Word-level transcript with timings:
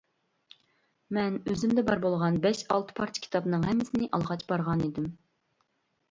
مەن 1.17 1.35
ئۆزۈمدە 1.51 1.83
بار 1.89 1.99
بولغان 2.05 2.39
بەش 2.45 2.63
-ئالتە 2.67 2.95
پارچە 2.99 3.23
كىتابنىڭ 3.25 3.67
ھەممىسىنى 3.67 4.07
ئالغاچ 4.17 4.45
بارغانىدىم. 4.53 5.11